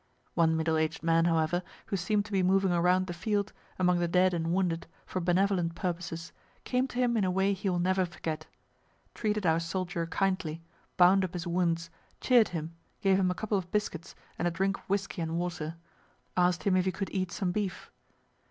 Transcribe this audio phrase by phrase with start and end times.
[0.33, 4.07] One middle aged man, however, who seem'd to be moving around the field, among the
[4.07, 6.31] dead and wounded, for benevolent purposes,
[6.63, 8.47] came to him in a way he will never forget;
[9.13, 10.63] treated our soldier kindly,
[10.97, 14.79] bound up his wounds, cheer'd him, gave him a couple of biscuits and a drink
[14.79, 15.75] of whiskey and water;
[16.35, 17.91] asked him if he could eat some beef.